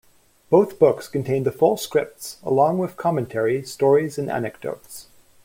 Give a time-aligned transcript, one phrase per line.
[0.49, 5.09] Both books contain the full scripts along with commentary, stories and anecdotes.